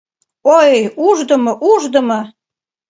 Ой, 0.57 0.73
ушдымо, 1.07 1.51
ушдымо... 1.71 2.19